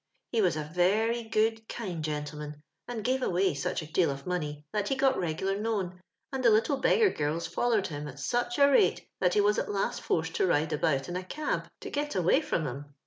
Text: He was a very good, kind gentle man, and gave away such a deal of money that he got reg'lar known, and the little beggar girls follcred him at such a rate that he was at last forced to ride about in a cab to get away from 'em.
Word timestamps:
He 0.31 0.41
was 0.41 0.57
a 0.57 0.63
very 0.63 1.21
good, 1.21 1.67
kind 1.69 2.03
gentle 2.03 2.39
man, 2.39 2.63
and 2.87 3.03
gave 3.03 3.21
away 3.21 3.53
such 3.53 3.83
a 3.83 3.93
deal 3.93 4.09
of 4.09 4.25
money 4.25 4.65
that 4.73 4.87
he 4.89 4.95
got 4.95 5.15
reg'lar 5.15 5.55
known, 5.59 6.01
and 6.33 6.43
the 6.43 6.49
little 6.49 6.77
beggar 6.77 7.11
girls 7.11 7.47
follcred 7.47 7.85
him 7.85 8.07
at 8.07 8.17
such 8.17 8.57
a 8.57 8.67
rate 8.67 9.07
that 9.19 9.35
he 9.35 9.41
was 9.41 9.59
at 9.59 9.69
last 9.71 10.01
forced 10.01 10.33
to 10.37 10.47
ride 10.47 10.73
about 10.73 11.07
in 11.07 11.15
a 11.15 11.23
cab 11.23 11.67
to 11.81 11.91
get 11.91 12.15
away 12.15 12.41
from 12.41 12.65
'em. 12.65 12.95